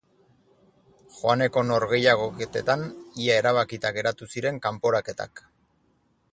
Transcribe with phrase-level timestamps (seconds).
[1.17, 2.87] Joaneko norgehiagoketetan
[3.27, 5.49] ia erabakita geratu ziren kanporaketak.